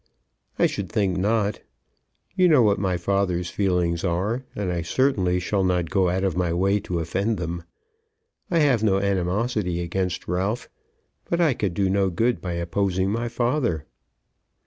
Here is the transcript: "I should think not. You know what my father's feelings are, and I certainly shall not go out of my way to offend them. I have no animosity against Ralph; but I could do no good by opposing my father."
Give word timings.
"I 0.57 0.65
should 0.65 0.91
think 0.91 1.15
not. 1.19 1.61
You 2.35 2.47
know 2.47 2.63
what 2.63 2.79
my 2.79 2.97
father's 2.97 3.51
feelings 3.51 4.03
are, 4.03 4.43
and 4.55 4.71
I 4.71 4.81
certainly 4.81 5.39
shall 5.39 5.63
not 5.63 5.91
go 5.91 6.09
out 6.09 6.23
of 6.23 6.35
my 6.35 6.51
way 6.53 6.79
to 6.79 6.97
offend 6.97 7.37
them. 7.37 7.61
I 8.49 8.57
have 8.57 8.81
no 8.81 8.97
animosity 8.99 9.79
against 9.79 10.27
Ralph; 10.27 10.69
but 11.29 11.39
I 11.39 11.53
could 11.53 11.75
do 11.75 11.87
no 11.87 12.09
good 12.09 12.41
by 12.41 12.53
opposing 12.53 13.11
my 13.11 13.29
father." 13.29 13.85